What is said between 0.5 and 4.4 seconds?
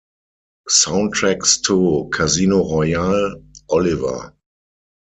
Soundtracks to "Casino Royale", "Oliver!